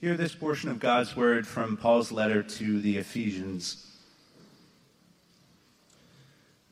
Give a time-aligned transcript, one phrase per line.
[0.00, 3.84] Hear this portion of God's word from Paul's letter to the Ephesians.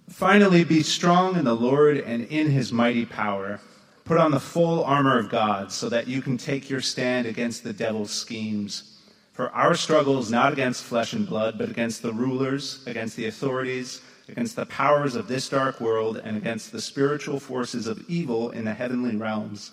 [0.09, 3.59] Finally, be strong in the Lord and in his mighty power.
[4.05, 7.65] Put on the full armor of God so that you can take your stand against
[7.65, 9.01] the devil's schemes.
[9.33, 13.27] For our struggle is not against flesh and blood, but against the rulers, against the
[13.27, 18.51] authorities, against the powers of this dark world, and against the spiritual forces of evil
[18.51, 19.73] in the heavenly realms.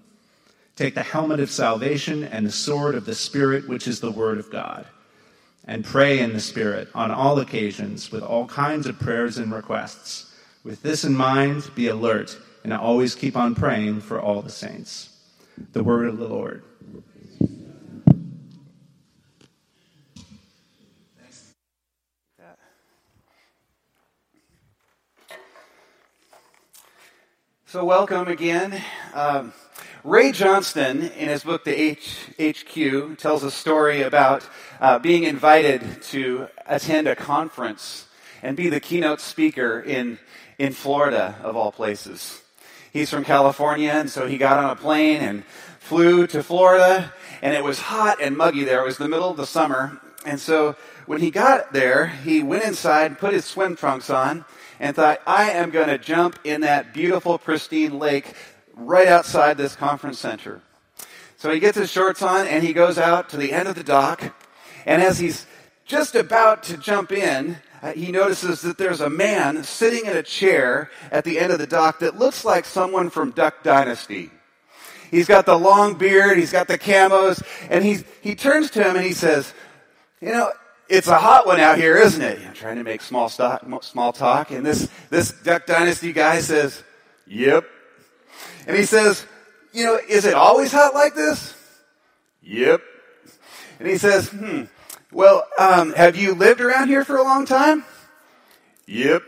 [0.75, 4.37] Take the helmet of salvation and the sword of the Spirit, which is the Word
[4.37, 4.87] of God.
[5.65, 10.33] And pray in the Spirit on all occasions with all kinds of prayers and requests.
[10.63, 15.17] With this in mind, be alert and always keep on praying for all the saints.
[15.73, 16.63] The Word of the Lord.
[27.71, 28.83] So, welcome again.
[29.13, 29.53] Um,
[30.03, 34.43] Ray Johnston, in his book, The H- HQ, tells a story about
[34.79, 38.07] uh, being invited to attend a conference
[38.41, 40.17] and be the keynote speaker in,
[40.57, 42.41] in Florida, of all places.
[42.91, 45.43] He's from California, and so he got on a plane and
[45.79, 47.13] flew to Florida,
[47.43, 48.81] and it was hot and muggy there.
[48.81, 50.01] It was the middle of the summer.
[50.25, 54.45] And so when he got there, he went inside, put his swim trunks on,
[54.79, 58.33] and thought, I am going to jump in that beautiful, pristine lake
[58.87, 60.61] right outside this conference center.
[61.37, 63.83] So he gets his shorts on and he goes out to the end of the
[63.83, 64.33] dock.
[64.85, 65.45] And as he's
[65.85, 70.23] just about to jump in, uh, he notices that there's a man sitting in a
[70.23, 74.29] chair at the end of the dock that looks like someone from Duck Dynasty.
[75.09, 78.95] He's got the long beard, he's got the camos, and he, he turns to him
[78.95, 79.53] and he says,
[80.21, 80.51] You know,
[80.87, 82.39] it's a hot one out here, isn't it?
[82.45, 84.51] I'm trying to make small, stock, small talk.
[84.51, 86.83] And this, this Duck Dynasty guy says,
[87.27, 87.65] Yep.
[88.71, 89.25] And he says,
[89.73, 91.53] You know, is it always hot like this?
[92.41, 92.81] Yep.
[93.79, 94.63] And he says, Hmm,
[95.11, 97.83] well, um, have you lived around here for a long time?
[98.87, 99.23] Yep.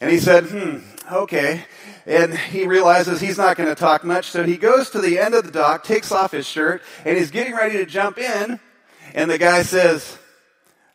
[0.00, 0.78] And he said, Hmm,
[1.12, 1.66] okay.
[2.06, 5.34] And he realizes he's not going to talk much, so he goes to the end
[5.34, 8.58] of the dock, takes off his shirt, and he's getting ready to jump in.
[9.12, 10.16] And the guy says,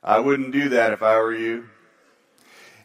[0.02, 1.70] I wouldn't do that if I were you.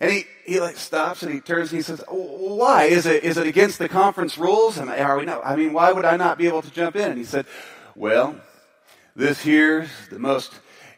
[0.00, 3.38] And he, he like stops and he turns and he says, "Why is it is
[3.38, 4.78] it against the conference rules?
[4.78, 5.44] I, are we not?
[5.44, 7.46] I mean, why would I not be able to jump in?" And he said,
[7.94, 8.36] "Well,
[9.14, 10.52] this here's the most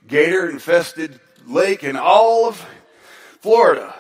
[0.07, 2.67] gator infested lake in all of
[3.41, 3.95] Florida."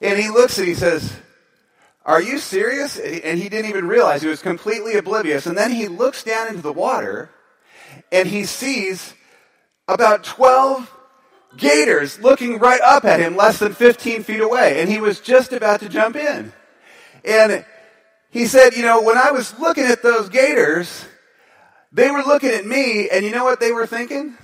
[0.00, 1.12] And he looks and he says,
[2.04, 5.46] "Are you serious?" And he didn't even realize he was completely oblivious.
[5.46, 7.30] And then he looks down into the water
[8.12, 9.14] and he sees
[9.88, 10.88] about twelve
[11.56, 14.80] gators looking right up at him less than 15 feet away.
[14.80, 16.52] And he was just about to jump in.
[17.24, 17.64] And
[18.30, 21.04] he said, You know, when I was looking at those gators,
[21.92, 24.36] they were looking at me, and you know what they were thinking?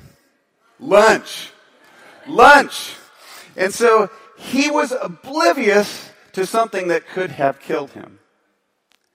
[0.81, 1.51] Lunch.
[2.27, 2.97] Lunch.
[3.57, 8.19] And so he was oblivious to something that could have killed him.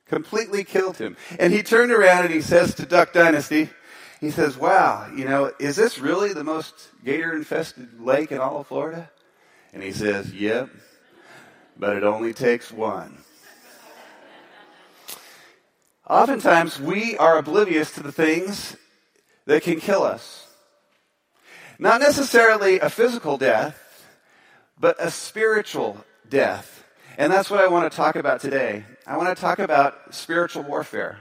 [0.07, 1.15] Completely killed him.
[1.39, 3.69] And he turned around and he says to Duck Dynasty,
[4.21, 6.73] he says, Wow, you know, is this really the most
[7.03, 9.09] gator infested lake in all of Florida?
[9.73, 10.69] And he says, Yep,
[11.75, 13.17] but it only takes one.
[16.07, 18.77] Oftentimes, we are oblivious to the things
[19.45, 20.47] that can kill us.
[21.79, 24.05] Not necessarily a physical death,
[24.79, 26.83] but a spiritual death.
[27.17, 28.83] And that's what I want to talk about today.
[29.07, 31.19] I want to talk about spiritual warfare.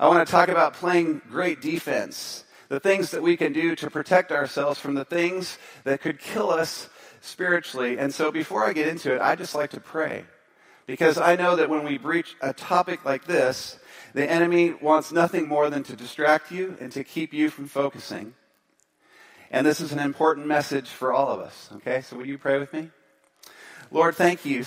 [0.00, 3.90] I want to talk about playing great defense, the things that we can do to
[3.90, 6.88] protect ourselves from the things that could kill us
[7.20, 7.98] spiritually.
[7.98, 10.24] And so before I get into it, I just like to pray.
[10.86, 13.78] Because I know that when we breach a topic like this,
[14.14, 18.32] the enemy wants nothing more than to distract you and to keep you from focusing.
[19.50, 21.68] And this is an important message for all of us.
[21.74, 22.88] Okay, so will you pray with me?
[23.90, 24.64] Lord, thank you.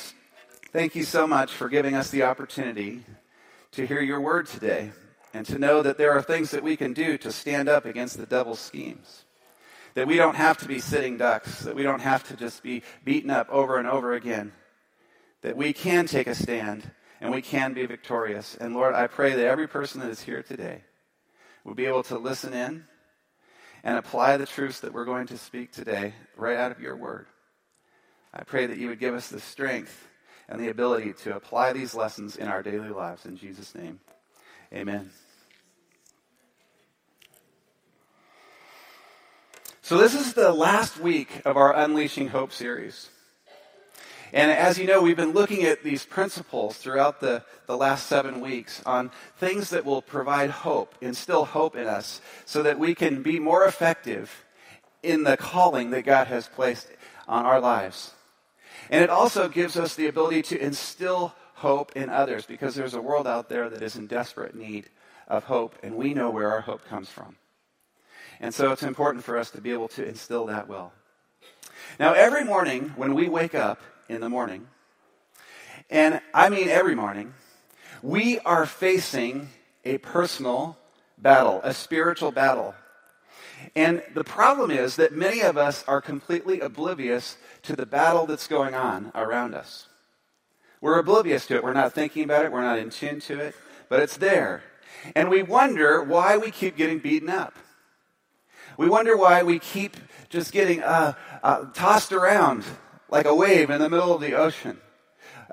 [0.71, 3.03] Thank you so much for giving us the opportunity
[3.71, 4.91] to hear your word today
[5.33, 8.17] and to know that there are things that we can do to stand up against
[8.17, 9.25] the devil's schemes.
[9.95, 12.83] That we don't have to be sitting ducks, that we don't have to just be
[13.03, 14.51] beaten up over and over again.
[15.41, 16.89] That we can take a stand
[17.21, 18.55] and we can be victorious.
[18.59, 20.83] And Lord, I pray that every person that is here today
[21.63, 22.85] We'll be able to listen in
[23.83, 27.27] and apply the truths that we're going to speak today right out of your word.
[28.33, 30.07] I pray that you would give us the strength
[30.49, 33.25] and the ability to apply these lessons in our daily lives.
[33.25, 33.99] In Jesus' name,
[34.73, 35.09] amen.
[39.93, 43.09] So, this is the last week of our Unleashing Hope series.
[44.33, 48.41] And as you know, we've been looking at these principles throughout the, the last seven
[48.41, 53.21] weeks on things that will provide hope, instill hope in us, so that we can
[53.21, 54.43] be more effective
[55.03, 56.87] in the calling that God has placed
[57.27, 58.15] on our lives.
[58.89, 62.99] And it also gives us the ability to instill hope in others because there's a
[62.99, 64.89] world out there that is in desperate need
[65.27, 67.35] of hope, and we know where our hope comes from.
[68.43, 70.93] And so it's important for us to be able to instill that well.
[71.97, 74.67] Now, every morning when we wake up, in the morning.
[75.89, 77.33] And I mean every morning,
[78.01, 79.49] we are facing
[79.85, 80.77] a personal
[81.17, 82.75] battle, a spiritual battle.
[83.75, 88.47] And the problem is that many of us are completely oblivious to the battle that's
[88.47, 89.87] going on around us.
[90.81, 91.63] We're oblivious to it.
[91.63, 92.51] We're not thinking about it.
[92.51, 93.55] We're not in tune to it,
[93.87, 94.63] but it's there.
[95.15, 97.55] And we wonder why we keep getting beaten up.
[98.77, 99.97] We wonder why we keep
[100.29, 102.63] just getting uh, uh, tossed around
[103.09, 104.79] like a wave in the middle of the ocean.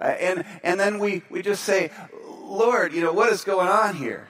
[0.01, 1.91] Uh, and, and then we, we just say,
[2.25, 4.29] Lord, you know, what is going on here?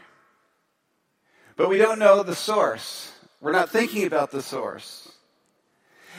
[1.56, 3.12] But we don't know the source.
[3.40, 5.12] We're not thinking about the source.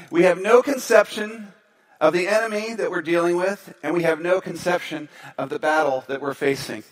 [0.09, 1.51] We have no conception
[1.99, 6.03] of the enemy that we're dealing with, and we have no conception of the battle
[6.07, 6.83] that we're facing.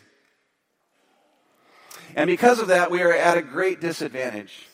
[2.15, 4.68] And because of that, we are at a great disadvantage.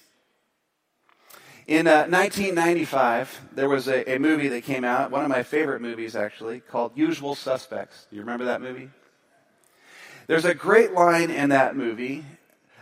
[1.67, 5.81] In uh, 1995, there was a, a, movie that came out, one of my favorite
[5.81, 8.05] movies actually, called Usual Suspects.
[8.07, 8.91] Do you remember that movie?
[10.27, 12.23] There's a great line in that movie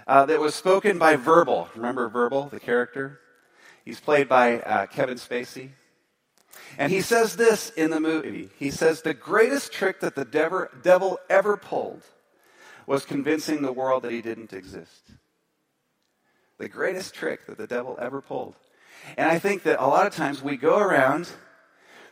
[0.05, 1.69] uh, that was spoken by Verbal.
[1.75, 3.21] Remember Verbal, the character?
[3.85, 5.69] He's played by uh, Kevin Spacey.
[6.77, 8.49] And he says this in the movie.
[8.59, 12.03] He says, The greatest trick that the devil ever pulled
[12.85, 15.11] was convincing the world that he didn't exist.
[16.57, 18.55] The greatest trick that the devil ever pulled.
[19.17, 21.29] And I think that a lot of times we go around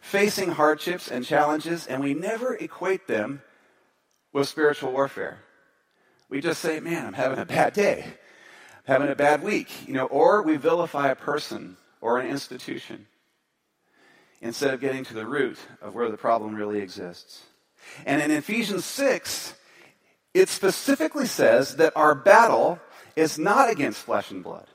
[0.02, 3.42] facing hardships and challenges and we never equate them
[4.34, 5.40] with spiritual warfare.
[6.30, 8.04] We just say, man, I'm having a bad day.
[8.88, 9.88] I'm having a bad week.
[9.88, 13.08] You know, or we vilify a person or an institution
[14.42, 17.44] instead of getting to the root of where the problem really exists.
[18.06, 19.54] And in Ephesians 6,
[20.34, 22.80] it specifically says that our battle
[23.16, 24.68] is not against flesh and blood.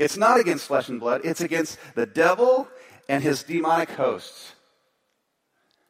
[0.00, 2.66] It's not against flesh and blood, it's against the devil
[3.06, 4.54] and his demonic hosts.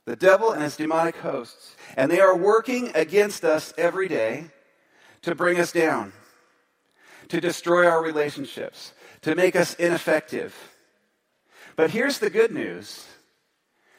[0.05, 1.77] The devil and his demonic hosts.
[1.97, 4.47] And they are working against us every day
[5.23, 6.12] to bring us down,
[7.29, 10.57] to destroy our relationships, to make us ineffective.
[11.77, 13.07] But here's the good news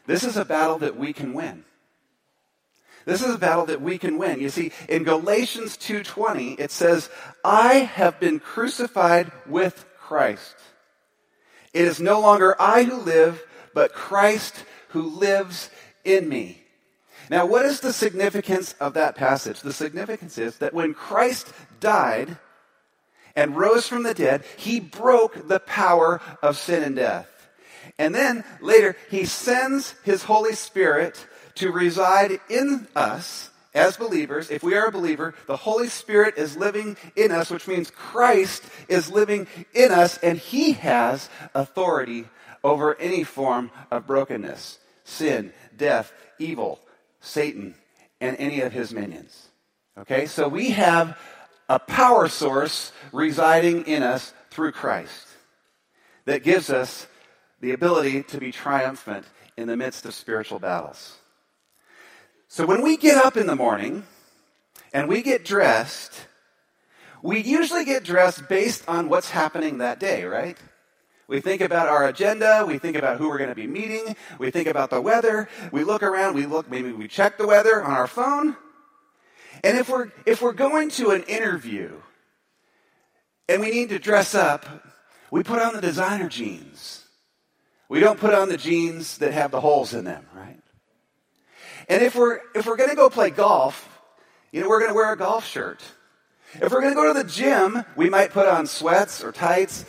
[0.08, 1.64] this is a battle that we can win.
[3.06, 4.42] This is a battle that we can win.
[4.42, 7.10] You see, in Galatians 2:20 it says,
[7.46, 10.58] "I have been crucified with Christ.
[11.72, 13.42] It is no longer I who live,
[13.74, 15.70] but Christ who lives
[16.04, 16.62] in me.
[17.30, 19.62] Now, what is the significance of that passage?
[19.62, 22.38] The significance is that when Christ died
[23.38, 27.30] and rose from the dead, he broke the power of sin and death.
[27.98, 31.26] And then later, he sends his Holy Spirit
[31.56, 36.58] to reside in us as believers, if we are a believer, the Holy Spirit is
[36.58, 42.26] living in us, which means Christ is living in us, and He has authority
[42.64, 46.80] over any form of brokenness, sin, death, evil,
[47.22, 47.76] Satan,
[48.20, 49.50] and any of his minions.
[49.98, 51.18] Okay, so we have
[51.68, 55.28] a power source residing in us through Christ
[56.26, 57.08] that gives us
[57.62, 59.26] the ability to be triumphant
[59.58, 61.18] in the midst of spiritual battles.
[62.52, 64.04] So when we get up in the morning
[64.92, 66.28] and we get dressed,
[67.24, 70.58] we usually get dressed based on what's happening that day, right?
[71.30, 72.66] We think about our agenda.
[72.68, 74.18] We think about who we're going to be meeting.
[74.38, 75.48] We think about the weather.
[75.72, 76.36] We look around.
[76.36, 78.58] We look, maybe we check the weather on our phone.
[79.64, 81.94] And if we're, if we're going to an interview
[83.48, 84.66] and we need to dress up,
[85.32, 87.06] we put on the designer jeans.
[87.88, 90.61] We don't put on the jeans that have the holes in them, right?
[91.92, 94.02] And if we're, if we're going to go play golf,
[94.54, 95.84] you know, we're going to wear a golf shirt.
[96.54, 99.84] If we're going to go to the gym, we might put on sweats or tights.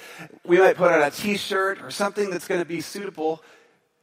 [0.44, 3.40] We might put on a t shirt or something that's going to be suitable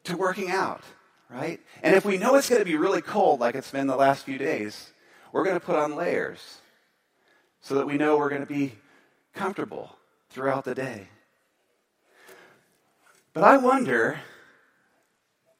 [0.05, 0.81] to working out,
[1.29, 1.59] right?
[1.83, 4.23] And if we know it's going to be really cold, like it's been the last
[4.23, 4.93] few days,
[5.33, 6.59] we're going to put on layers
[7.59, 8.75] so that we know we're going to be
[9.33, 9.97] comfortable
[10.29, 11.09] throughout the day.
[13.33, 14.21] But I wonder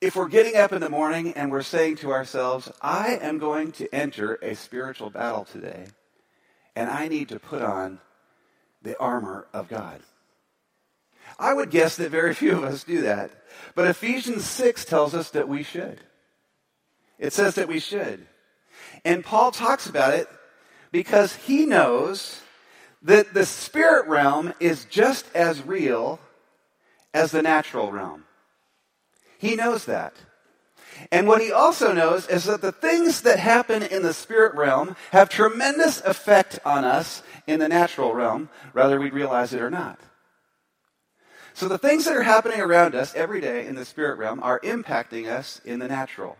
[0.01, 3.74] if we're getting up in the morning and we're saying to ourselves, I am going
[3.74, 5.88] to enter a spiritual battle today,
[6.75, 8.00] and I need to put on
[8.82, 10.01] the armor of God.
[11.38, 13.32] I would guess that very few of us do that.
[13.75, 16.00] But Ephesians 6 tells us that we should.
[17.18, 18.25] It says that we should.
[19.03, 20.29] And Paul talks about it
[20.91, 22.41] because he knows
[23.01, 26.20] that the spirit realm is just as real
[27.13, 28.24] as the natural realm.
[29.39, 30.13] He knows that.
[31.12, 34.98] And what he also knows is that the things that happen in the spirit realm
[35.12, 39.98] have tremendous effect on us in the natural realm, whether we realize it or not.
[41.53, 44.60] So the things that are happening around us every day in the spirit realm are
[44.60, 46.38] impacting us in the natural.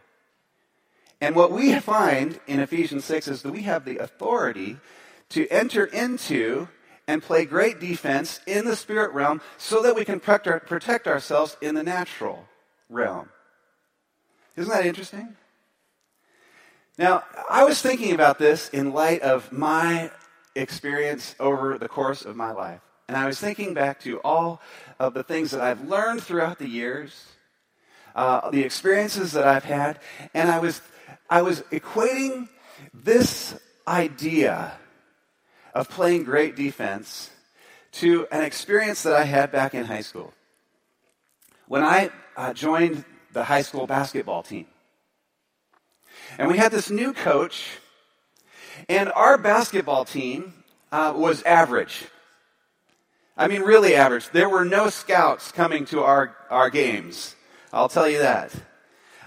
[1.22, 4.78] And what we find in Ephesians 6 is that we have the authority
[5.30, 6.68] to enter into
[7.08, 11.76] and play great defense in the spirit realm so that we can protect ourselves in
[11.76, 12.46] the natural
[12.90, 13.30] realm.
[14.56, 15.36] Isn't that interesting?
[16.98, 20.12] Now, I was thinking about this in light of my
[20.56, 22.82] experience over the course of my life.
[23.08, 24.62] And I was thinking back to all
[25.00, 27.26] of the things that I've learned throughout the years,
[28.16, 30.00] uh, the experiences that I've had,
[30.34, 30.82] and I was,
[31.30, 32.50] I was equating
[32.94, 34.74] this idea
[35.74, 37.32] of playing great defense
[37.94, 40.34] to an experience that I had back in high school.
[41.70, 44.66] When I uh, joined the high school basketball team.
[46.40, 47.78] And we had this new coach,
[48.90, 50.56] and our basketball team
[50.92, 52.06] uh, was average.
[53.38, 54.30] I mean, really average.
[54.30, 57.36] There were no scouts coming to our, our games.
[57.72, 58.52] I'll tell you that.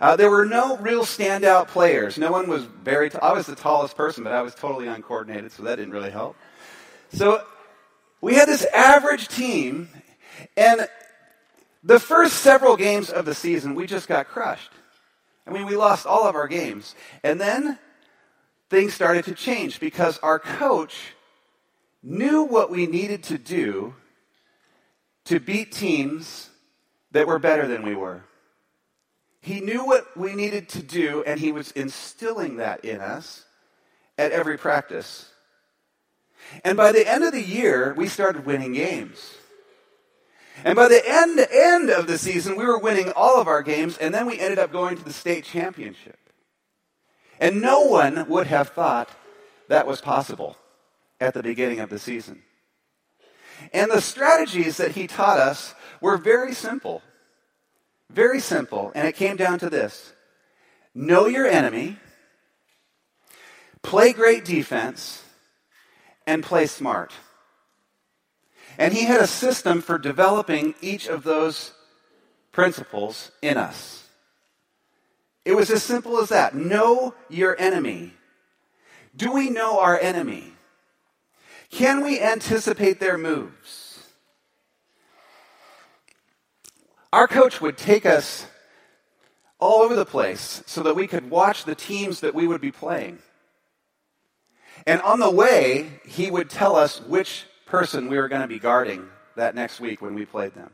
[0.00, 2.18] Uh, there were no real standout players.
[2.18, 3.08] No one was very.
[3.08, 6.10] T- I was the tallest person, but I was totally uncoordinated, so that didn't really
[6.10, 6.36] help.
[7.12, 7.44] So
[8.20, 9.90] we had this average team,
[10.56, 10.88] and
[11.82, 14.70] the first several games of the season, we just got crushed.
[15.46, 16.94] I mean, we lost all of our games.
[17.24, 17.78] And then
[18.70, 21.14] things started to change because our coach
[22.02, 23.94] knew what we needed to do
[25.24, 26.48] to beat teams
[27.12, 28.22] that were better than we were.
[29.40, 33.44] He knew what we needed to do, and he was instilling that in us
[34.16, 35.28] at every practice.
[36.64, 39.34] And by the end of the year, we started winning games.
[40.64, 43.98] And by the end, end of the season, we were winning all of our games,
[43.98, 46.18] and then we ended up going to the state championship.
[47.40, 49.10] And no one would have thought
[49.68, 50.56] that was possible
[51.20, 52.42] at the beginning of the season.
[53.72, 57.02] And the strategies that he taught us were very simple.
[58.10, 58.92] Very simple.
[58.94, 60.12] And it came down to this
[60.94, 61.96] know your enemy,
[63.82, 65.24] play great defense,
[66.26, 67.12] and play smart.
[68.78, 71.72] And he had a system for developing each of those
[72.52, 74.08] principles in us.
[75.44, 76.54] It was as simple as that.
[76.54, 78.12] Know your enemy.
[79.16, 80.52] Do we know our enemy?
[81.70, 84.10] Can we anticipate their moves?
[87.12, 88.46] Our coach would take us
[89.58, 92.72] all over the place so that we could watch the teams that we would be
[92.72, 93.18] playing.
[94.86, 98.58] And on the way, he would tell us which person we were going to be
[98.58, 100.70] guarding that next week when we played them.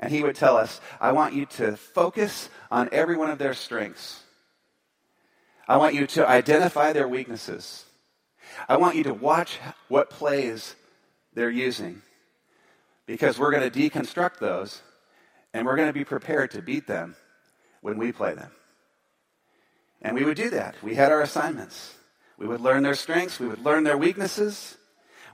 [0.00, 3.52] And he would tell us, I want you to focus on every one of their
[3.52, 4.22] strengths.
[5.68, 7.84] I want you to identify their weaknesses.
[8.66, 9.58] I want you to watch
[9.88, 10.74] what plays
[11.34, 12.00] they're using.
[13.04, 14.80] Because we're going to deconstruct those
[15.52, 17.14] and we're going to be prepared to beat them
[17.82, 18.52] when we play them.
[20.00, 20.76] And we would do that.
[20.82, 21.94] We had our assignments.
[22.38, 24.78] We would learn their strengths, we would learn their weaknesses,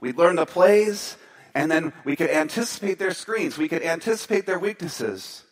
[0.03, 1.15] We'd learn the plays,
[1.55, 3.57] and then we could anticipate their screens.
[3.57, 5.43] We could anticipate their weaknesses,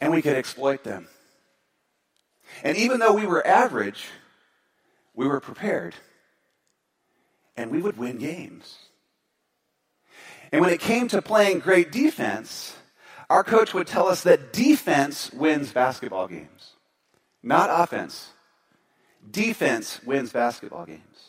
[0.00, 1.08] and we could exploit them.
[2.62, 4.06] And even though we were average,
[5.14, 5.96] we were prepared,
[7.56, 8.78] and we would win games.
[10.52, 12.76] And when it came to playing great defense,
[13.28, 16.74] our coach would tell us that defense wins basketball games,
[17.42, 18.30] not offense.
[19.28, 21.27] Defense wins basketball games.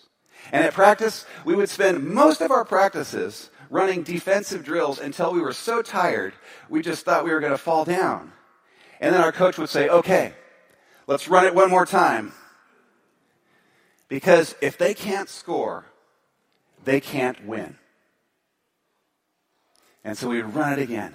[0.52, 5.42] And at practice, we would spend most of our practices running defensive drills until we
[5.42, 6.34] were so tired,
[6.70, 8.32] we just thought we were going to fall down.
[9.00, 10.34] And then our coach would say, okay,
[11.08, 12.34] let's run it one more time.
[14.08, 15.86] Because if they can't score,
[16.84, 17.78] they can't win.
[20.04, 21.14] And so we would run it again.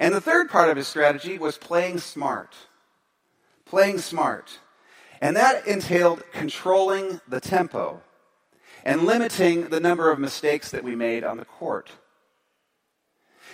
[0.00, 2.54] And the third part of his strategy was playing smart.
[3.64, 4.58] Playing smart.
[5.20, 8.02] And that entailed controlling the tempo.
[8.84, 11.90] and limiting the number of mistakes that we made on the court.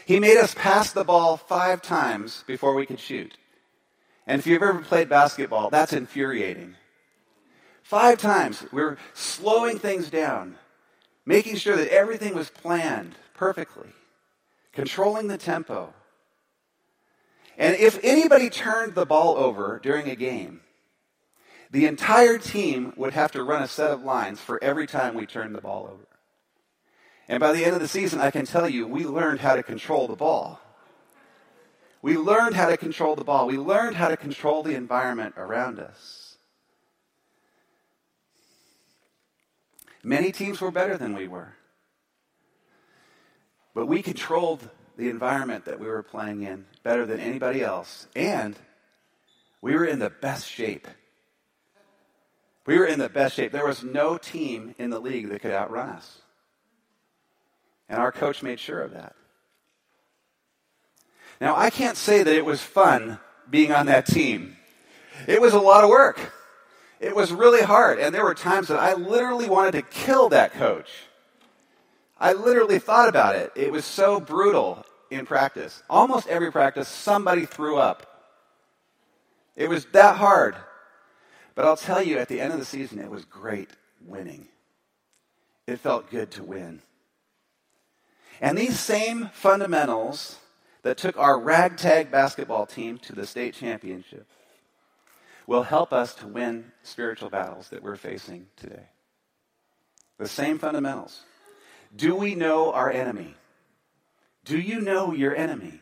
[0.04, 3.37] He made us pass the ball five times before we could shoot.
[4.26, 6.76] And if you've ever played basketball, that's infuriating.
[7.82, 10.56] Five times, we we're slowing things down,
[11.25, 13.88] making sure that everything was planned perfectly,
[14.73, 15.92] controlling the tempo.
[17.56, 20.61] And if anybody turned the ball over during a game,
[21.70, 25.26] the entire team would have to run a set of lines for every time we
[25.26, 26.06] turned the ball over.
[27.28, 29.62] And by the end of the season, I can tell you, we learned how to
[29.62, 30.61] control the ball.
[32.02, 33.49] We learned how to control the ball.
[33.49, 36.37] We learned how to control the environment around us.
[40.04, 41.54] Many teams were better than we were.
[43.75, 48.06] But we controlled the environment that we were playing in better than anybody else.
[48.14, 48.56] And
[49.61, 50.87] we were in the best shape.
[52.66, 53.52] We were in the best shape.
[53.52, 56.18] There was no team in the league that could outrun us.
[57.88, 59.14] And our coach made sure of that.
[61.40, 64.56] Now, I can't say that it was fun being on that team.
[65.26, 66.32] It was a lot of work.
[66.99, 67.99] It was really hard.
[67.99, 70.90] And there were times that I literally wanted to kill that coach.
[72.18, 73.52] I literally thought about it.
[73.54, 75.82] It was so brutal in practice.
[75.88, 78.06] Almost every practice, somebody threw up.
[79.54, 80.56] It was that hard.
[81.56, 83.70] But I'll tell you, at the end of the season, it was great
[84.00, 84.46] winning.
[85.66, 86.82] It felt good to win.
[88.40, 90.38] And these same fundamentals
[90.82, 94.26] that took our ragtag basketball team to the state championship
[95.46, 98.90] will help us to win spiritual battles that we're facing today.
[100.18, 101.22] The same fundamentals.
[101.94, 103.34] Do we know our enemy?
[104.44, 105.80] Do you know your enemy?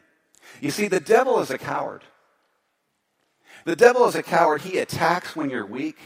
[0.61, 2.05] You see, the devil is a coward.
[3.65, 4.63] The devil is a coward.
[4.63, 5.97] He attacks when you're weak.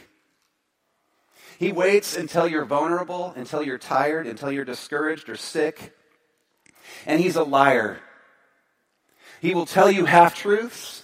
[1.58, 5.92] He waits until you're vulnerable, until you're tired, until you're discouraged or sick.
[7.04, 7.98] And he's a liar.
[9.40, 11.02] He will tell you half truths.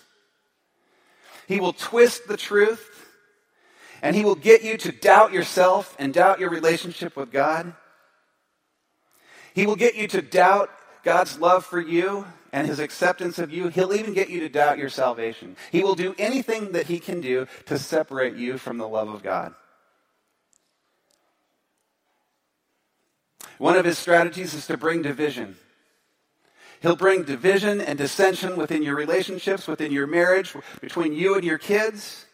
[1.49, 2.91] He will twist the truth.
[4.01, 7.75] And he will get you to doubt yourself and doubt your relationship with God.
[9.55, 10.71] He will get you to doubt
[11.05, 13.69] God's love for you and his acceptance of you.
[13.69, 15.57] He'll even get you to doubt your salvation.
[15.71, 19.23] He will do anything that he can do to separate you from the love of
[19.23, 19.55] God.
[23.59, 25.57] One of his strategies is to bring division.
[26.81, 31.59] He'll bring division and dissension within your relationships, within your marriage, between you and your
[31.59, 32.27] kids.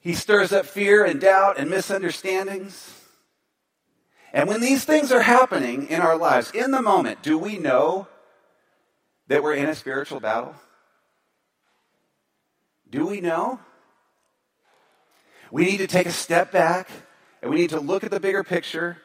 [0.00, 2.97] He stirs up fear and doubt and misunderstandings.
[4.32, 8.06] And when these things are happening in our lives, in the moment, do we know
[9.28, 10.54] that we're in a spiritual battle?
[12.90, 13.60] Do we know?
[15.50, 16.88] We need to take a step back
[17.42, 18.98] and we need to look at the bigger picture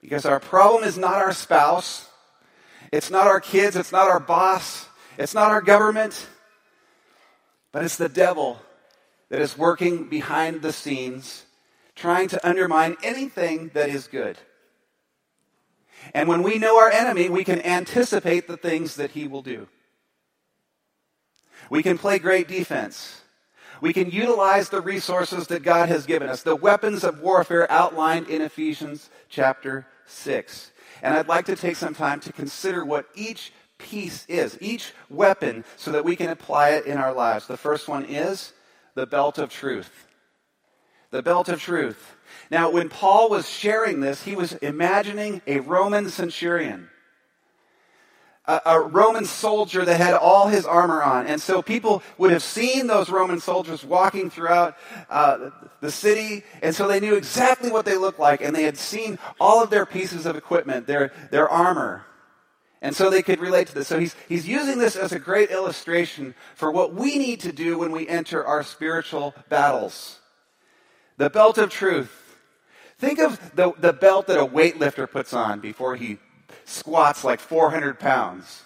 [0.00, 2.08] because our problem is not our spouse.
[2.92, 4.86] It's not our kids, it's not our boss,
[5.18, 6.26] it's not our government,
[7.72, 8.60] but it's the devil
[9.28, 11.44] that is working behind the scenes,
[11.96, 14.38] trying to undermine anything that is good.
[16.14, 19.66] And when we know our enemy, we can anticipate the things that he will do.
[21.68, 23.22] We can play great defense.
[23.80, 28.28] We can utilize the resources that God has given us, the weapons of warfare outlined
[28.28, 30.70] in Ephesians chapter 6.
[31.02, 35.64] And I'd like to take some time to consider what each piece is, each weapon,
[35.76, 37.46] so that we can apply it in our lives.
[37.46, 38.52] The first one is
[38.94, 40.05] the belt of truth.
[41.16, 42.14] The belt of truth.
[42.50, 46.90] Now, when Paul was sharing this, he was imagining a Roman centurion
[48.44, 51.26] a, a, Roman soldier that had all his armor on.
[51.26, 54.76] And so people would have seen those Roman soldiers walking throughout
[55.08, 55.50] uh,
[55.80, 59.18] the city, and so they knew exactly what they looked like, and they had seen
[59.40, 62.04] all of their pieces of equipment, their, their armor.
[62.82, 63.88] And so they could relate to this.
[63.88, 67.78] So he's, he's using this as a great illustration for what we need to do
[67.78, 70.20] when we enter our spiritual battles.
[71.16, 72.38] The belt of truth.
[72.98, 76.18] Think of the, the belt that a weightlifter puts on before he
[76.64, 78.62] squats like 400 pounds.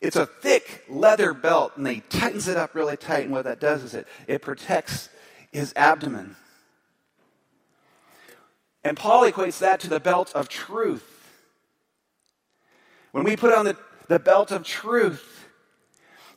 [0.00, 3.24] It's a thick leather belt, and he tightens it up really tight.
[3.24, 5.08] And what that does is it, it protects
[5.50, 6.36] his abdomen.
[8.82, 11.10] And Paul equates that to the belt of truth.
[13.12, 13.76] When we put on the,
[14.08, 15.48] the belt of truth,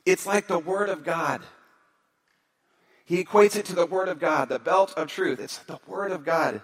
[0.06, 1.42] it's like the Word of God.
[3.08, 5.40] He equates it to the Word of God, the belt of truth.
[5.40, 6.60] It's the Word of God.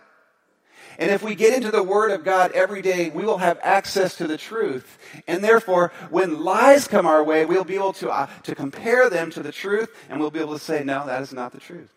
[0.99, 4.17] And if we get into the Word of God every day, we will have access
[4.17, 4.97] to the truth.
[5.25, 9.31] And therefore, when lies come our way, we'll be able to, uh, to compare them
[9.31, 11.93] to the truth, and we'll be able to say, no, that is not the truth.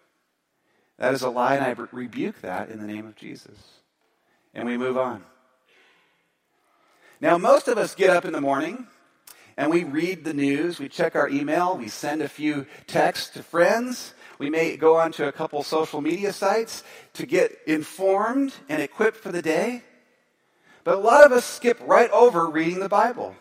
[0.98, 3.58] That is a lie, and I rebuke that in the name of Jesus.
[4.54, 5.24] And we move on.
[7.20, 8.86] Now, most of us get up in the morning
[9.56, 13.42] and we read the news, we check our email, we send a few texts to
[13.42, 18.82] friends, we may go on to a couple social media sites to get informed and
[18.82, 19.82] equipped for the day.
[20.84, 23.34] But a lot of us skip right over reading the Bible.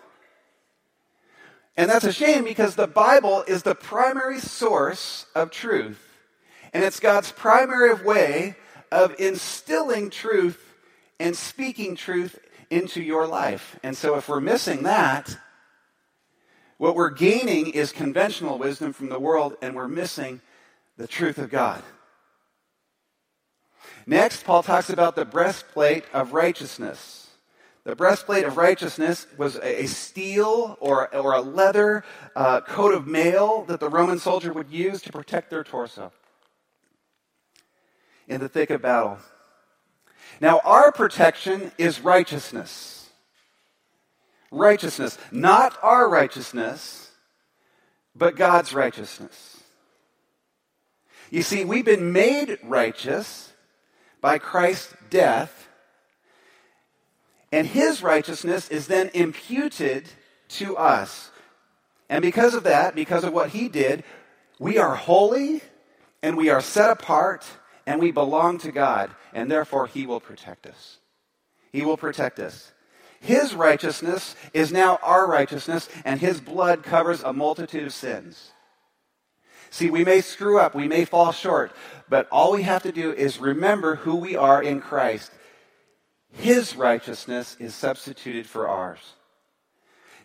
[1.78, 6.02] And that's a shame because the Bible is the primary source of truth.
[6.74, 8.56] And it's God's primary way
[8.92, 10.62] of instilling truth
[11.20, 13.78] and speaking truth into your life.
[13.84, 15.38] And so if we're missing that,
[16.78, 20.42] what we're gaining is conventional wisdom from the world, and we're missing
[20.98, 21.82] the truth of God.
[24.08, 27.28] Next, Paul talks about the breastplate of righteousness.
[27.84, 32.04] The breastplate of righteousness was a steel or, or a leather
[32.36, 36.12] uh, coat of mail that the Roman soldier would use to protect their torso
[38.28, 39.20] in the thick of battle.
[40.42, 43.10] Now, our protection is righteousness.
[44.52, 45.18] Righteousness.
[45.32, 47.12] Not our righteousness,
[48.16, 49.55] but God's righteousness.
[51.36, 53.52] You see, we've been made righteous
[54.21, 55.67] by Christ's death,
[57.52, 60.08] and his righteousness is then imputed
[60.48, 61.32] to us.
[62.08, 64.06] And because of that, because of what he did,
[64.60, 65.60] we are holy
[66.24, 67.45] and we are set apart
[67.86, 71.00] and we belong to God, and therefore He will protect us.
[71.74, 72.71] He will protect us.
[73.19, 78.54] His righteousness is now our righteousness, and His blood covers a multitude of sins.
[79.76, 81.74] See, we may screw up, we may fall short,
[82.08, 85.34] but all we have to do is remember who we are in Christ.
[86.32, 89.02] His righteousness is substituted for ours.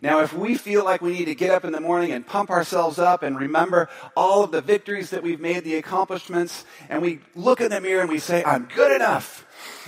[0.01, 2.49] Now, if we feel like we need to get up in the morning and pump
[2.49, 7.19] ourselves up and remember all of the victories that we've made, the accomplishments, and we
[7.35, 9.45] look in the mirror and we say, I'm good enough,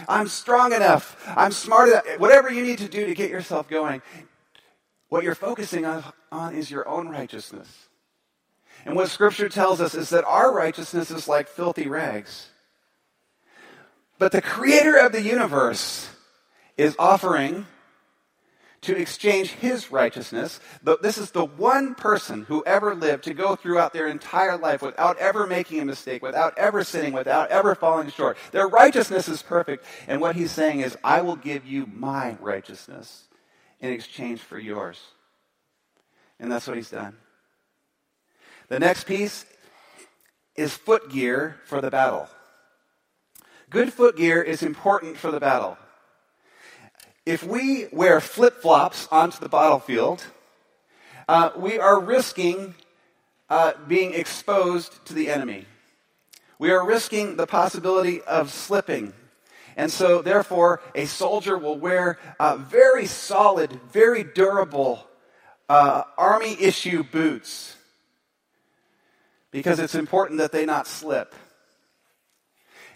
[0.10, 4.02] I'm strong enough, I'm smart enough, whatever you need to do to get yourself going,
[5.08, 7.88] what you're focusing on, on is your own righteousness.
[8.86, 12.50] And what Scripture tells us is that our righteousness is like filthy rags.
[14.19, 16.10] But the creator of the universe
[16.78, 17.65] is offering
[18.82, 20.60] to exchange his righteousness.
[21.02, 25.17] This is the one person who ever lived to go throughout their entire life without
[25.19, 28.38] ever making a mistake, without ever sinning, without ever falling short.
[28.52, 29.86] Their righteousness is perfect.
[30.08, 33.24] And what he's saying is, I will give you my righteousness
[33.80, 35.00] in exchange for yours.
[36.38, 37.15] And that's what he's done.
[38.69, 39.45] The next piece
[40.56, 42.28] is foot gear for the battle.
[43.69, 45.78] Good foot gear is important for the battle.
[47.26, 50.23] If we wear flip flops onto the battlefield,
[51.28, 52.76] uh, we are risking
[53.49, 55.65] uh, being exposed to the enemy.
[56.60, 59.13] We are risking the possibility of slipping.
[59.76, 65.08] And so, therefore, a soldier will wear uh, very solid, very durable
[65.67, 67.76] uh, army issue boots
[69.53, 71.33] because it's important that they not slip.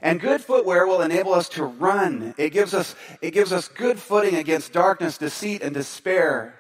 [0.02, 2.34] And good footwear will enable us to run.
[2.38, 6.56] It gives us, it gives us good footing against darkness, deceit, and despair.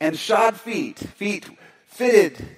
[0.00, 1.48] And shod feet, feet
[1.86, 2.56] fitted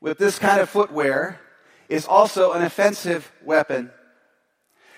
[0.00, 1.40] with this kind of footwear,
[1.88, 3.90] is also an offensive weapon.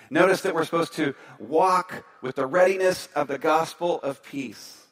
[0.09, 4.85] Notice that we're supposed to walk with the readiness of the gospel of peace.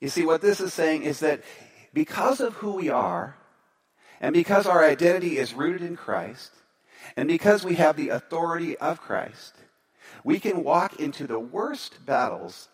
[0.00, 1.42] You see, what this is saying is that
[1.92, 3.36] because of who we are,
[4.20, 6.52] and because our identity is rooted in Christ,
[7.16, 9.54] and because we have the authority of Christ,
[10.24, 12.68] we can walk into the worst battles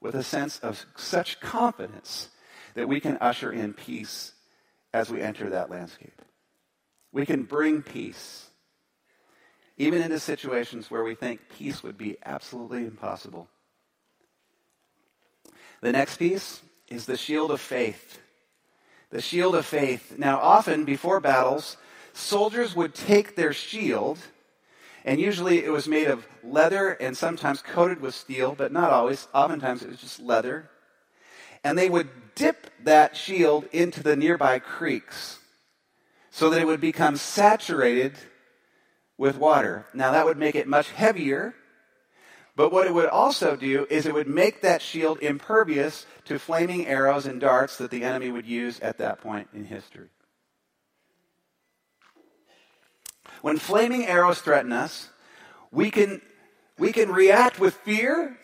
[0.00, 2.28] with a sense of such confidence
[2.74, 4.32] that we can usher in peace
[4.92, 6.22] as we enter that landscape.
[7.12, 8.50] We can bring peace,
[9.76, 13.48] even into situations where we think peace would be absolutely impossible.
[15.80, 18.20] The next piece is the shield of faith.
[19.10, 20.18] The shield of faith.
[20.18, 21.76] Now, often before battles,
[22.12, 24.18] soldiers would take their shield,
[25.04, 29.28] and usually it was made of leather and sometimes coated with steel, but not always.
[29.32, 30.68] Oftentimes it was just leather.
[31.64, 35.38] And they would dip that shield into the nearby creeks
[36.30, 38.12] so that it would become saturated
[39.16, 39.86] with water.
[39.94, 41.54] Now, that would make it much heavier,
[42.58, 46.88] but what it would also do is it would make that shield impervious to flaming
[46.88, 50.08] arrows and darts that the enemy would use at that point in history.
[53.42, 55.08] when flaming arrows threaten us,
[55.70, 56.20] we can,
[56.76, 58.36] we can react with fear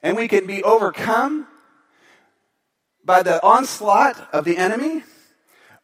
[0.00, 1.48] and we can be overcome
[3.04, 5.02] by the onslaught of the enemy,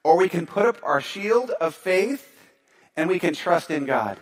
[0.04, 2.24] or we can put up our shield of faith
[2.96, 4.18] And we can trust in God.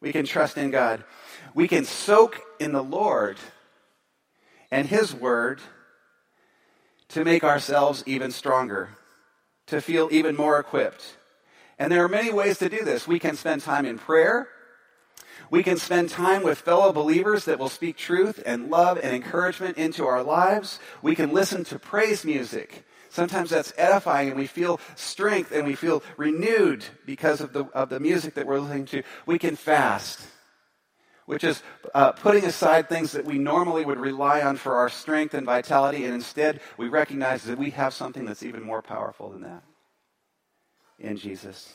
[0.00, 1.04] We can trust in God.
[1.54, 3.36] We can soak in the Lord
[4.70, 5.60] and His Word
[7.08, 8.90] to make ourselves even stronger,
[9.66, 11.16] to feel even more equipped.
[11.78, 13.08] And there are many ways to do this.
[13.08, 14.48] We can spend time in prayer.
[15.50, 19.76] We can spend time with fellow believers that will speak truth and love and encouragement
[19.78, 20.78] into our lives.
[21.02, 22.84] We can listen to praise music.
[23.10, 27.90] Sometimes that's edifying and we feel strength and we feel renewed because of the, of
[27.90, 29.02] the music that we're listening to.
[29.26, 30.20] We can fast
[31.30, 31.62] which is
[31.94, 36.04] uh, putting aside things that we normally would rely on for our strength and vitality,
[36.04, 39.62] and instead we recognize that we have something that's even more powerful than that
[40.98, 41.72] in Jesus.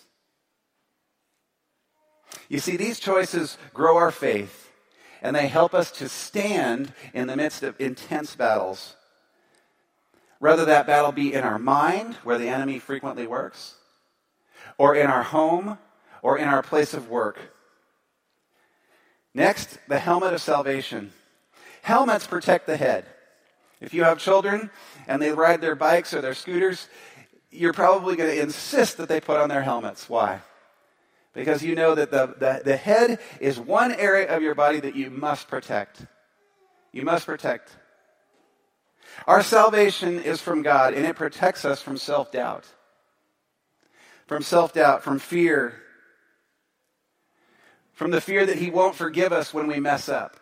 [2.49, 4.73] You see, these choices grow our faith,
[5.21, 8.97] and they help us to stand in the midst of intense battles.
[10.39, 13.75] Whether that battle be in our mind, where the enemy frequently works,
[14.77, 15.77] or in our home,
[16.21, 17.39] or in our place of work
[19.35, 21.11] Next, the helmet of salvation.
[21.81, 23.05] Helmets protect the head.
[23.81, 24.71] If you have children
[25.07, 26.87] and they ride their bikes or their scooters,
[27.51, 30.09] you're probably going to insist that they put on their helmets.
[30.09, 30.39] Why?
[31.33, 34.95] Because you know that the, the, the head is one area of your body that
[34.95, 36.05] you must protect.
[36.93, 37.75] You must protect.
[39.27, 42.65] Our salvation is from God, and it protects us from self doubt.
[44.27, 45.81] From self doubt, from fear,
[47.93, 50.37] from the fear that He won't forgive us when we mess up.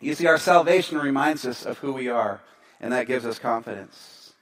[0.00, 2.40] You see, our salvation reminds us of who we are,
[2.80, 4.32] and that gives us confidence.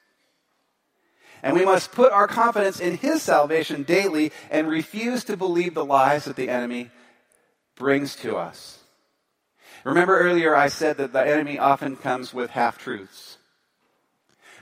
[1.42, 5.84] And we must put our confidence in His salvation daily and refuse to believe the
[5.84, 6.90] lies that the enemy
[7.76, 8.79] brings to us.
[9.84, 13.38] Remember earlier I said that the enemy often comes with half truths.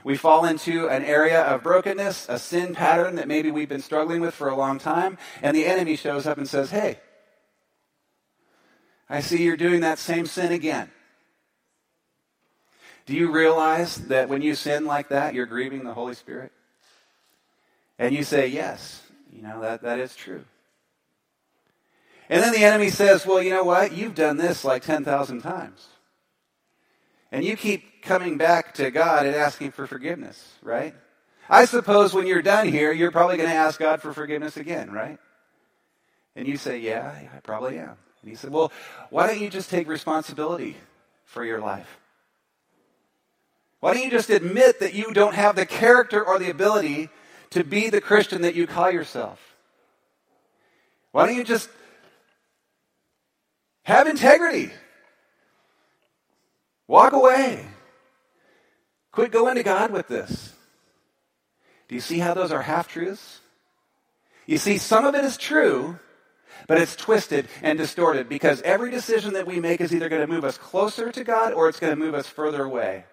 [0.03, 4.21] We fall into an area of brokenness, a sin pattern that maybe we've been struggling
[4.21, 6.99] with for a long time, and the enemy shows up and says, Hey,
[9.09, 10.89] I see you're doing that same sin again.
[13.05, 16.51] Do you realize that when you sin like that, you're grieving the Holy Spirit?
[17.97, 19.01] And you say, Yes,
[19.33, 20.45] you know, that, that is true.
[22.29, 23.91] And then the enemy says, Well, you know what?
[23.91, 25.87] You've done this like 10,000 times.
[27.31, 30.95] And you keep coming back to God and asking for forgiveness, right?
[31.49, 34.91] I suppose when you're done here, you're probably going to ask God for forgiveness again,
[34.91, 35.17] right?
[36.35, 37.97] And you say, Yeah, I probably am.
[38.21, 38.71] And he said, Well,
[39.09, 40.77] why don't you just take responsibility
[41.25, 41.99] for your life?
[43.79, 47.09] Why don't you just admit that you don't have the character or the ability
[47.51, 49.39] to be the Christian that you call yourself?
[51.11, 51.69] Why don't you just
[53.83, 54.71] have integrity?
[56.87, 57.65] Walk away.
[59.11, 60.53] Quit going to God with this.
[61.87, 63.39] Do you see how those are half truths?
[64.45, 65.99] You see, some of it is true,
[66.67, 70.27] but it's twisted and distorted because every decision that we make is either going to
[70.31, 73.05] move us closer to God or it's going to move us further away.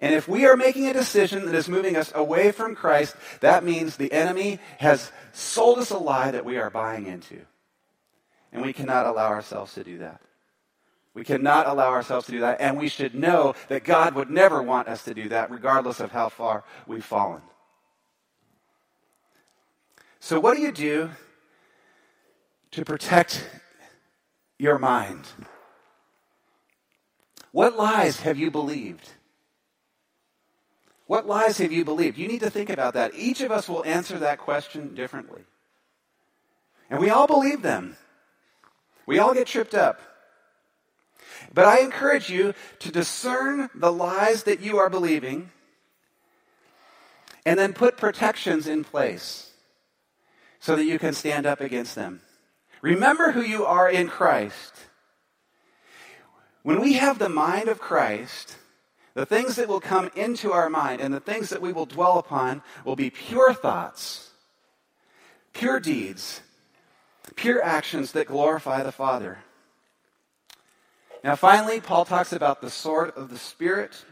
[0.00, 3.64] And if we are making a decision that is moving us away from Christ, that
[3.64, 7.40] means the enemy has sold us a lie that we are buying into.
[8.54, 10.20] And we cannot allow ourselves to do that.
[11.12, 14.62] We cannot allow ourselves to do that, and we should know that God would never
[14.62, 17.42] want us to do that, regardless of how far we've fallen.
[20.18, 21.10] So, what do you do
[22.72, 23.48] to protect
[24.58, 25.26] your mind?
[27.52, 29.08] What lies have you believed?
[31.06, 32.18] What lies have you believed?
[32.18, 33.14] You need to think about that.
[33.14, 35.42] Each of us will answer that question differently.
[36.90, 37.96] And we all believe them.
[39.06, 40.00] We all get tripped up.
[41.52, 45.50] But I encourage you to discern the lies that you are believing
[47.46, 49.50] and then put protections in place
[50.58, 52.20] so that you can stand up against them.
[52.80, 54.74] Remember who you are in Christ.
[56.62, 58.56] When we have the mind of Christ,
[59.12, 62.18] the things that will come into our mind and the things that we will dwell
[62.18, 64.30] upon will be pure thoughts,
[65.52, 66.40] pure deeds,
[67.36, 69.38] pure actions that glorify the Father.
[71.22, 74.04] Now, finally, Paul talks about the sword of the Spirit.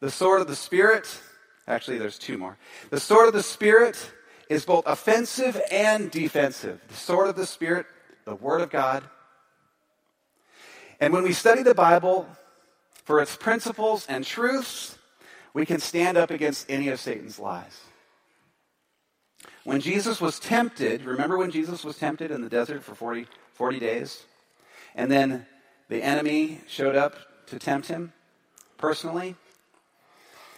[0.00, 1.20] The sword of the Spirit,
[1.68, 2.58] actually, there's two more.
[2.90, 4.10] The sword of the Spirit
[4.48, 6.80] is both offensive and defensive.
[6.88, 7.86] The sword of the Spirit,
[8.24, 9.04] the Word of God.
[11.00, 12.28] And when we study the Bible
[13.04, 14.98] for its principles and truths,
[15.52, 17.80] we can stand up against any of Satan's lies.
[19.64, 23.78] When Jesus was tempted, remember when Jesus was tempted in the desert for 40, 40
[23.78, 24.24] days?
[24.94, 25.46] And then
[25.88, 28.12] the enemy showed up to tempt him
[28.76, 29.36] personally.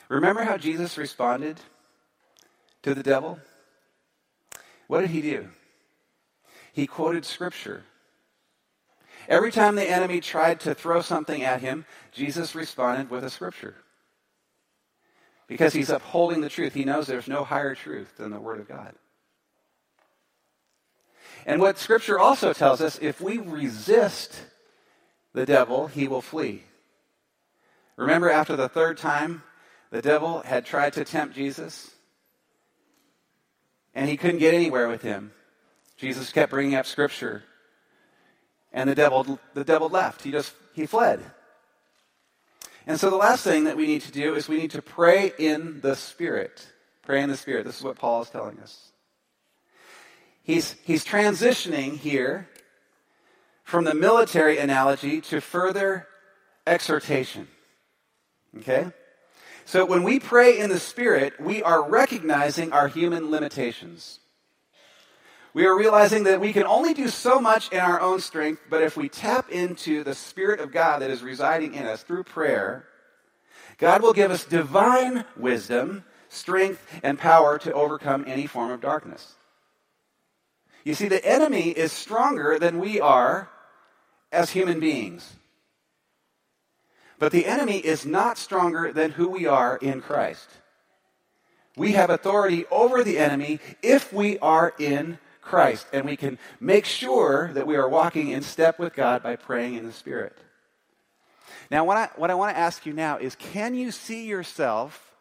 [0.08, 1.60] Remember how Jesus responded
[2.82, 3.38] to the devil?
[4.86, 5.48] What did he do?
[6.72, 7.84] He quoted scripture.
[9.28, 13.76] Every time the enemy tried to throw something at him, Jesus responded with a scripture.
[15.48, 16.74] Because he's upholding the truth.
[16.74, 18.94] He knows there's no higher truth than the Word of God.
[21.46, 24.42] And what Scripture also tells us if we resist
[25.32, 26.64] the devil, he will flee.
[27.96, 29.42] Remember, after the third time,
[29.90, 31.90] the devil had tried to tempt Jesus,
[33.94, 35.30] and he couldn't get anywhere with him.
[35.96, 37.44] Jesus kept bringing up Scripture,
[38.72, 40.22] and the devil, the devil left.
[40.22, 41.22] He just he fled.
[42.86, 45.32] And so the last thing that we need to do is we need to pray
[45.38, 46.66] in the Spirit.
[47.02, 47.64] Pray in the Spirit.
[47.64, 48.92] This is what Paul is telling us.
[50.44, 52.48] He's, he's transitioning here
[53.64, 56.06] from the military analogy to further
[56.66, 57.48] exhortation.
[58.58, 58.86] Okay?
[59.64, 64.20] So when we pray in the Spirit, we are recognizing our human limitations.
[65.56, 68.82] We are realizing that we can only do so much in our own strength, but
[68.82, 72.84] if we tap into the Spirit of God that is residing in us through prayer,
[73.78, 79.36] God will give us divine wisdom, strength, and power to overcome any form of darkness.
[80.84, 83.48] You see, the enemy is stronger than we are
[84.30, 85.36] as human beings.
[87.18, 90.50] But the enemy is not stronger than who we are in Christ.
[91.78, 95.16] We have authority over the enemy if we are in
[95.46, 99.36] Christ, and we can make sure that we are walking in step with God by
[99.36, 100.36] praying in the Spirit.
[101.70, 105.14] Now, what I, what I want to ask you now is can you see yourself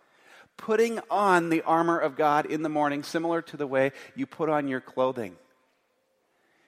[0.57, 4.49] putting on the armor of God in the morning, similar to the way you put
[4.49, 5.35] on your clothing?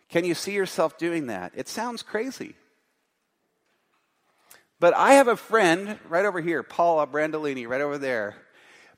[0.09, 1.51] Can you see yourself doing that?
[1.55, 2.55] It sounds crazy.
[4.79, 8.35] But I have a friend right over here, Paula Brandolini, right over there.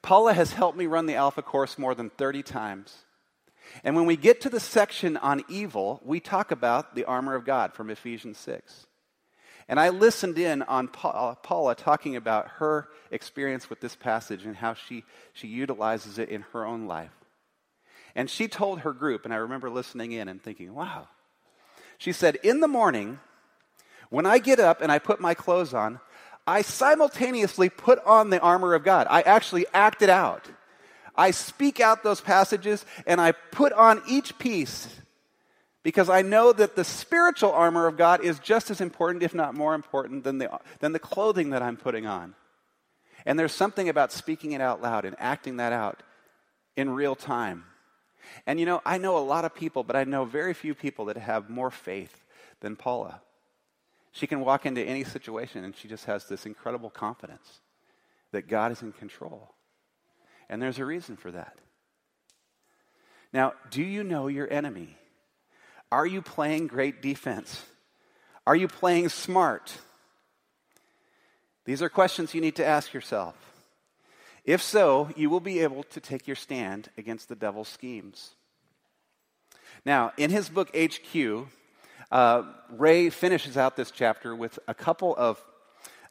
[0.02, 3.06] Paula has helped me run the Alpha course more than 30 times.
[3.84, 7.46] And when we get to the section on evil, we talk about the armor of
[7.46, 8.88] God from Ephesians 6.
[9.68, 14.56] And I listened in on uh, Paula talking about her experience with this passage and
[14.56, 17.12] how she, she utilizes it in her own life.
[18.16, 21.08] And she told her group, and I remember listening in and thinking, wow.
[22.00, 23.20] She said, In the morning,
[24.10, 26.00] when I get up and I put my clothes on,
[26.48, 29.06] I simultaneously put on the armor of God.
[29.10, 30.50] I actually act it out.
[31.20, 34.88] I speak out those passages and I put on each piece
[35.84, 39.54] because I know that the spiritual armor of God is just as important, if not
[39.54, 42.36] more important, than the, than the clothing that I'm putting on.
[43.26, 46.02] And there's something about speaking it out loud and acting that out
[46.76, 47.66] in real time
[48.46, 51.06] and you know, I know a lot of people, but I know very few people
[51.06, 52.24] that have more faith
[52.62, 53.22] than Paula.
[54.12, 57.60] She can walk into any situation and she just has this incredible confidence
[58.32, 59.54] that God is in control.
[60.50, 61.58] And there's a reason for that.
[63.32, 64.98] Now, do you know your enemy?
[65.92, 67.64] Are you playing great defense?
[68.48, 69.78] Are you playing smart?
[71.66, 73.36] These are questions you need to ask yourself.
[74.44, 78.32] If so, you will be able to take your stand against the devil's schemes.
[79.86, 81.48] Now, in his book HQ,
[82.12, 85.44] uh, Ray finishes out this chapter with a couple of,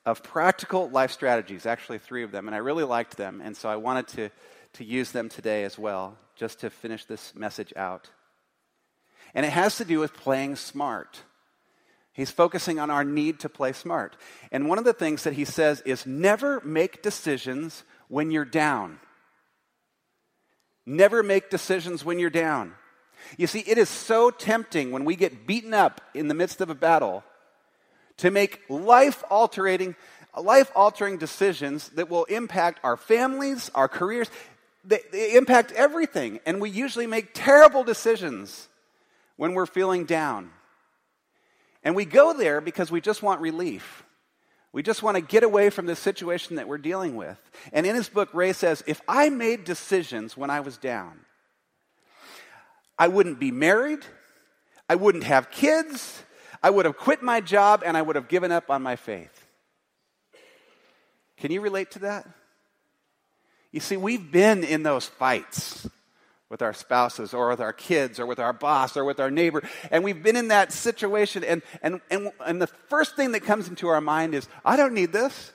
[0.08, 3.68] of practical life strategies, actually, three of them, and I really liked them, and so
[3.68, 4.30] I wanted to,
[4.74, 8.08] to use them today as well, just to finish this message out.
[9.34, 11.20] And it has to do with playing smart.
[12.14, 14.16] He's focusing on our need to play smart.
[14.50, 19.00] And one of the things that he says is never make decisions when you're down.
[20.86, 22.72] Never make decisions when you're down.
[23.36, 26.70] You see, it is so tempting when we get beaten up in the midst of
[26.70, 27.24] a battle
[28.18, 29.96] to make life altering
[30.36, 34.30] life altering decisions that will impact our families, our careers,
[34.84, 36.40] they, they impact everything.
[36.46, 38.68] And we usually make terrible decisions
[39.36, 40.50] when we're feeling down.
[41.82, 44.04] And we go there because we just want relief.
[44.72, 47.38] We just want to get away from the situation that we're dealing with.
[47.72, 51.20] And in his book, Ray says if I made decisions when I was down,
[52.98, 54.00] I wouldn't be married,
[54.88, 56.22] I wouldn't have kids,
[56.62, 59.46] I would have quit my job, and I would have given up on my faith.
[61.36, 62.26] Can you relate to that?
[63.70, 65.88] You see, we've been in those fights
[66.48, 69.62] with our spouses or with our kids or with our boss or with our neighbor.
[69.90, 71.44] And we've been in that situation.
[71.44, 74.94] And, and, and, and the first thing that comes into our mind is, I don't
[74.94, 75.52] need this.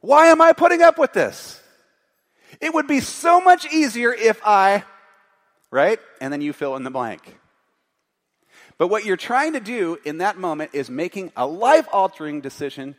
[0.00, 1.60] Why am I putting up with this?
[2.60, 4.84] It would be so much easier if I,
[5.70, 5.98] right?
[6.20, 7.38] And then you fill in the blank.
[8.78, 12.96] But what you're trying to do in that moment is making a life altering decision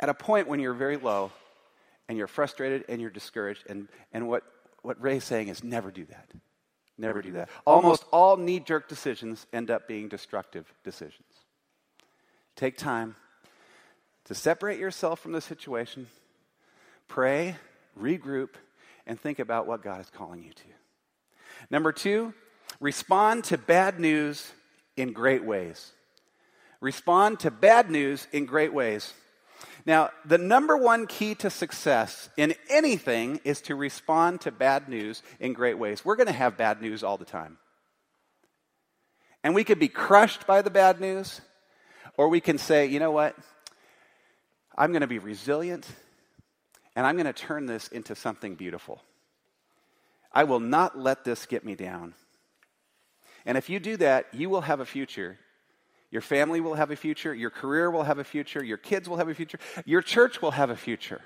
[0.00, 1.32] at a point when you're very low
[2.08, 3.64] and you're frustrated and you're discouraged.
[3.68, 4.44] And, and what
[4.84, 6.28] what Ray's saying is never do that.
[6.98, 7.48] Never do that.
[7.66, 11.26] Almost all knee jerk decisions end up being destructive decisions.
[12.54, 13.16] Take time
[14.26, 16.06] to separate yourself from the situation,
[17.08, 17.56] pray,
[17.98, 18.50] regroup,
[19.06, 20.68] and think about what God is calling you to.
[21.70, 22.34] Number two,
[22.84, 24.52] respond to bad news
[24.94, 25.92] in great ways.
[26.82, 29.14] Respond to bad news in great ways.
[29.86, 35.22] Now, the number one key to success in anything is to respond to bad news
[35.40, 36.04] in great ways.
[36.04, 37.56] We're going to have bad news all the time.
[39.42, 41.40] And we could be crushed by the bad news,
[42.18, 43.34] or we can say, you know what?
[44.76, 45.86] I'm going to be resilient,
[46.94, 49.00] and I'm going to turn this into something beautiful.
[50.30, 52.12] I will not let this get me down.
[53.46, 55.38] And if you do that, you will have a future.
[56.10, 57.34] Your family will have a future.
[57.34, 58.62] Your career will have a future.
[58.62, 59.58] Your kids will have a future.
[59.84, 61.20] Your church will have a future.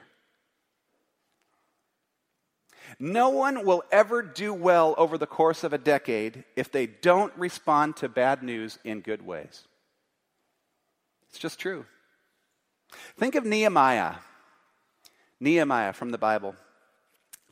[2.99, 7.37] No one will ever do well over the course of a decade if they don't
[7.37, 9.65] respond to bad news in good ways.
[11.29, 11.85] It's just true.
[13.19, 14.15] Think of Nehemiah.
[15.39, 16.57] Nehemiah from the Bible.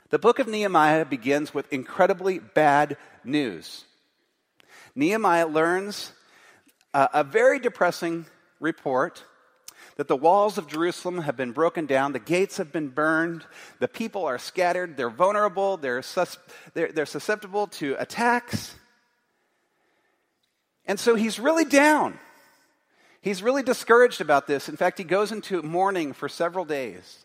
[0.09, 3.85] The book of Nehemiah begins with incredibly bad news.
[4.97, 6.13] Nehemiah learns
[6.95, 8.25] uh, a very depressing
[8.59, 9.23] report
[9.97, 13.45] that the walls of Jerusalem have been broken down, the gates have been burned,
[13.79, 16.39] the people are scattered, they're vulnerable, they're, sus-
[16.75, 18.75] they're, they're susceptible to attacks.
[20.87, 22.19] And so he's really down.
[23.21, 24.69] He's really discouraged about this.
[24.69, 27.25] In fact, he goes into mourning for several days.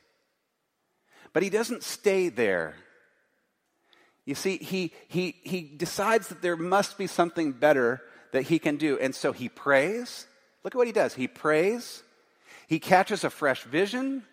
[1.32, 2.76] But he doesn't stay there.
[4.26, 8.02] You see, he, he, he decides that there must be something better
[8.32, 8.98] that he can do.
[9.00, 10.28] And so he prays.
[10.64, 11.14] Look at what he does.
[11.14, 12.04] He prays,
[12.68, 14.24] he catches a fresh vision,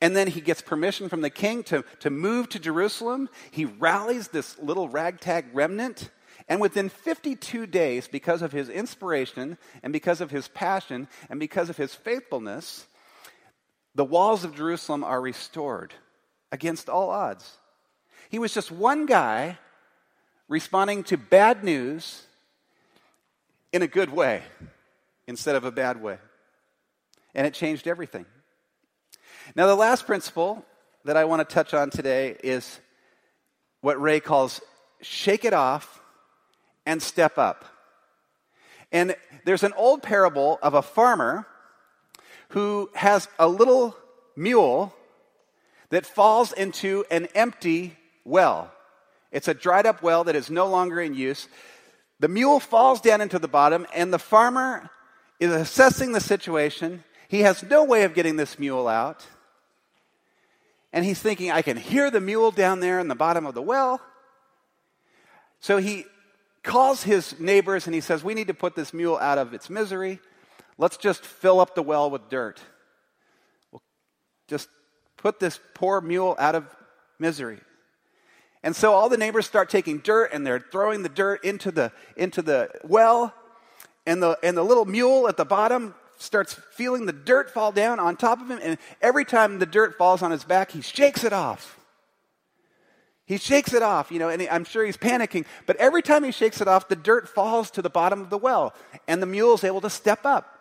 [0.00, 3.28] and then he gets permission from the king to, to move to Jerusalem.
[3.50, 6.10] He rallies this little ragtag remnant.
[6.48, 11.68] And within 52 days, because of his inspiration and because of his passion and because
[11.68, 12.86] of his faithfulness,
[13.94, 15.92] the walls of Jerusalem are restored
[16.52, 17.58] against all odds.
[18.28, 19.58] He was just one guy
[20.48, 22.26] responding to bad news
[23.72, 24.42] in a good way
[25.26, 26.18] instead of a bad way.
[27.34, 28.26] And it changed everything.
[29.54, 30.64] Now, the last principle
[31.04, 32.80] that I want to touch on today is
[33.80, 34.60] what Ray calls
[35.00, 36.00] shake it off
[36.84, 37.64] and step up.
[38.90, 39.14] And
[39.44, 41.46] there's an old parable of a farmer
[42.50, 43.96] who has a little
[44.36, 44.94] mule
[45.90, 48.72] that falls into an empty well.
[49.30, 51.48] It's a dried up well that is no longer in use.
[52.20, 54.90] The mule falls down into the bottom, and the farmer
[55.38, 57.04] is assessing the situation.
[57.28, 59.24] He has no way of getting this mule out.
[60.92, 63.62] And he's thinking, I can hear the mule down there in the bottom of the
[63.62, 64.00] well.
[65.60, 66.06] So he
[66.62, 69.68] calls his neighbors and he says, We need to put this mule out of its
[69.68, 70.20] misery.
[70.78, 72.60] Let's just fill up the well with dirt.
[73.70, 73.82] We'll
[74.46, 74.68] just
[75.16, 76.64] put this poor mule out of
[77.18, 77.60] misery.
[78.68, 81.90] And so all the neighbors start taking dirt and they're throwing the dirt into the,
[82.18, 83.32] into the well.
[84.04, 87.98] And the, and the little mule at the bottom starts feeling the dirt fall down
[87.98, 88.60] on top of him.
[88.62, 91.80] And every time the dirt falls on his back, he shakes it off.
[93.24, 95.46] He shakes it off, you know, and I'm sure he's panicking.
[95.64, 98.36] But every time he shakes it off, the dirt falls to the bottom of the
[98.36, 98.74] well.
[99.06, 100.58] And the mule is able to step up.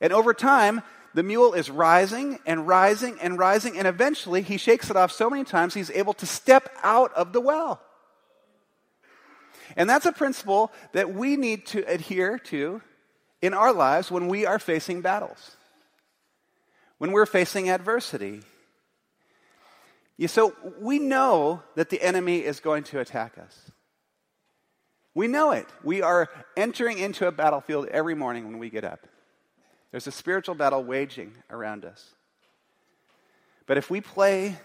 [0.00, 0.82] And over time,
[1.14, 5.28] the mule is rising and rising and rising, and eventually he shakes it off so
[5.28, 7.80] many times he's able to step out of the well.
[9.76, 12.82] And that's a principle that we need to adhere to
[13.40, 15.56] in our lives when we are facing battles,
[16.98, 18.42] when we're facing adversity.
[20.26, 23.70] So we know that the enemy is going to attack us.
[25.14, 25.66] We know it.
[25.82, 29.06] We are entering into a battlefield every morning when we get up.
[29.92, 32.04] There's a spiritual battle waging around us.
[33.66, 34.56] But if we play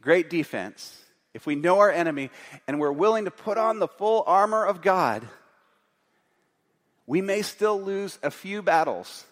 [0.00, 0.96] great defense,
[1.34, 2.30] if we know our enemy
[2.66, 5.28] and we're willing to put on the full armor of God,
[7.06, 9.24] we may still lose a few battles.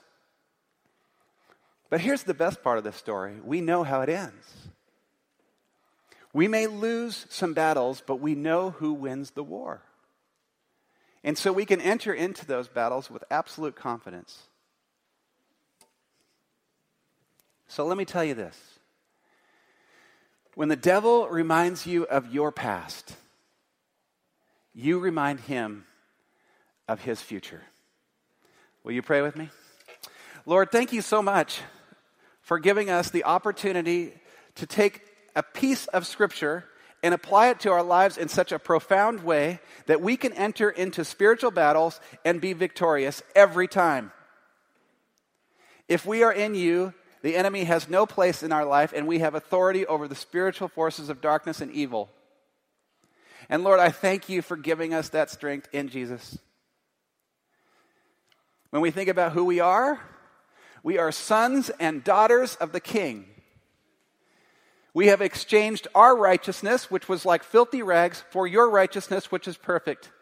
[1.89, 4.69] But here's the best part of this story we know how it ends.
[6.33, 9.83] We may lose some battles, but we know who wins the war.
[11.25, 14.43] And so we can enter into those battles with absolute confidence.
[17.69, 18.57] So let me tell you this.
[20.55, 23.15] When the devil reminds you of your past,
[24.75, 25.85] you remind him
[26.89, 27.63] of his future.
[28.85, 29.51] Will you pray with me?
[30.47, 31.61] Lord, thank you so much
[32.41, 34.15] for giving us the opportunity
[34.55, 35.03] to take
[35.35, 36.65] a piece of Scripture
[37.03, 40.71] and apply it to our lives in such a profound way that we can enter
[40.71, 44.13] into spiritual battles and be victorious every time.
[45.89, 46.95] If we are in you,
[47.27, 50.69] the enemy has no place in our life, and we have authority over the spiritual
[50.69, 52.09] forces of darkness and evil.
[53.49, 56.39] And Lord, I thank you for giving us that strength in Jesus.
[58.71, 59.99] When we think about who we are,
[60.85, 63.27] we are sons and daughters of the King.
[64.95, 69.57] We have exchanged our righteousness, which was like filthy rags, for your righteousness, which is
[69.57, 70.13] perfect.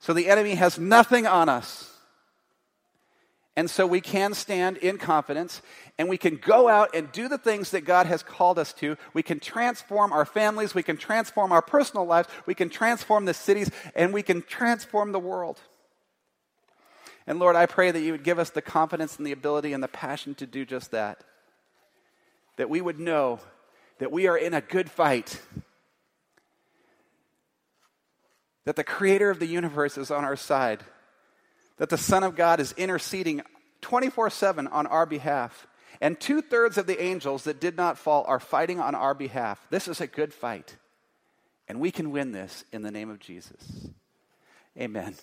[0.00, 1.93] So the enemy has nothing on us.
[3.56, 5.62] And so we can stand in confidence
[5.96, 8.96] and we can go out and do the things that God has called us to.
[9.12, 13.34] We can transform our families, we can transform our personal lives, we can transform the
[13.34, 15.60] cities, and we can transform the world.
[17.28, 19.82] And Lord, I pray that you would give us the confidence and the ability and
[19.82, 21.22] the passion to do just that.
[22.56, 23.38] That we would know
[23.98, 25.40] that we are in a good fight.
[28.64, 30.82] That the creator of the universe is on our side
[31.78, 33.42] that the Son of God is interceding
[33.80, 35.66] 24 7 on our behalf.
[36.00, 39.64] And two thirds of the angels that did not fall are fighting on our behalf.
[39.70, 40.76] This is a good fight.
[41.68, 43.88] And we can win this in the name of Jesus.
[44.78, 45.14] Amen.